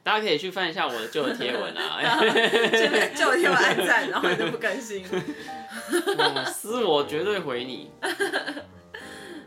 [0.04, 1.98] 大家可以去翻一下我的旧的贴文啊。
[2.20, 5.04] 这边就 天我按赞，然后你就不更新。
[5.10, 7.90] 嗯私我绝对回你。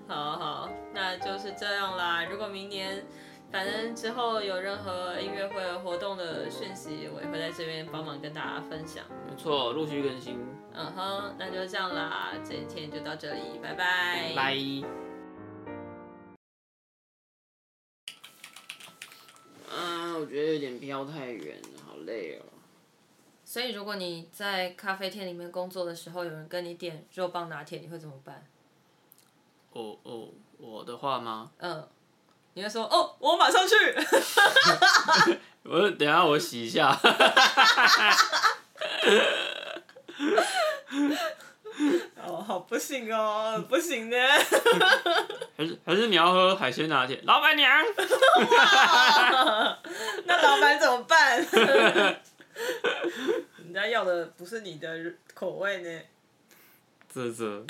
[0.08, 2.24] 好好，那就是这样啦。
[2.24, 3.05] 如果明年，
[3.51, 9.03] 反正之后有任何音乐会活动的讯息，我也会在这边帮忙跟大家分享。
[9.30, 10.39] 没错，陆续更新，
[10.74, 14.34] 嗯哼，那就这样啦，这一天就到这里，拜拜。
[14.34, 14.55] 拜。
[19.70, 22.45] 啊，我觉得有点飘太远了，好累哦。
[23.43, 28.47] 所以，如果你在咖啡店里面工作的时候，有人跟你点肉棒拿铁，你会怎么办？
[29.78, 31.52] 哦哦，我的话吗？
[31.60, 31.88] 嗯，
[32.56, 33.76] 你会说哦，我马上去。
[35.62, 36.98] 我等下我洗一下。
[42.26, 44.18] 哦，好不行哦，不行呢。
[45.56, 47.22] 还是还是你要喝海鲜拿铁？
[47.26, 47.70] 老板娘。
[50.26, 51.46] 那老板怎么办？
[53.58, 54.90] 人家要的不是你的
[55.36, 56.02] 口味呢。
[57.14, 57.64] 啧啧。